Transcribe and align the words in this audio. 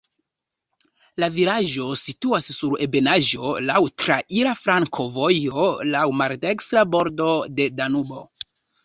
La 1.23 1.27
vilaĝo 1.33 1.89
situas 2.03 2.47
sur 2.55 2.73
ebenaĵo, 2.85 3.51
laŭ 3.65 3.75
traira 4.05 4.55
flankovojo, 4.63 5.67
laŭ 5.97 6.03
maldekstra 6.23 6.85
bordo 6.97 7.29
de 7.61 7.69
Danubo. 7.83 8.25